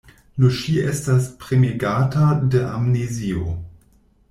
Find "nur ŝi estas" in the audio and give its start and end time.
0.43-1.27